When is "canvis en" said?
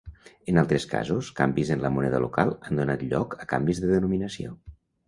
1.41-1.85